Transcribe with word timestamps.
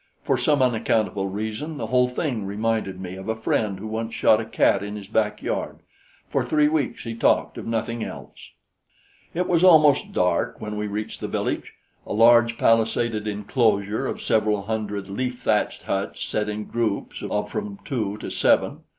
For 0.23 0.35
some 0.35 0.63
unaccountable 0.63 1.27
reason 1.27 1.77
the 1.77 1.85
whole 1.85 2.07
thing 2.09 2.43
reminded 2.43 2.99
me 2.99 3.13
of 3.13 3.29
a 3.29 3.35
friend 3.35 3.77
who 3.79 3.85
once 3.85 4.15
shot 4.15 4.41
a 4.41 4.45
cat 4.45 4.81
in 4.81 4.95
his 4.95 5.07
backyard. 5.07 5.77
For 6.27 6.43
three 6.43 6.67
weeks 6.67 7.03
he 7.03 7.13
talked 7.13 7.55
of 7.59 7.67
nothing 7.67 8.03
else. 8.03 8.49
It 9.35 9.47
was 9.47 9.63
almost 9.63 10.11
dark 10.11 10.59
when 10.59 10.75
we 10.75 10.87
reached 10.87 11.21
the 11.21 11.27
village 11.27 11.73
a 12.07 12.13
large 12.13 12.57
palisaded 12.57 13.27
enclosure 13.27 14.07
of 14.07 14.23
several 14.23 14.63
hundred 14.63 15.07
leaf 15.07 15.37
thatched 15.41 15.83
huts 15.83 16.25
set 16.25 16.49
in 16.49 16.63
groups 16.65 17.21
of 17.21 17.51
from 17.51 17.77
two 17.85 18.17
to 18.21 18.31
seven. 18.31 18.79